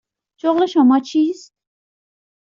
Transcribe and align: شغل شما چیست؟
شغل 0.37 0.65
شما 0.65 0.99
چیست؟ 0.99 1.55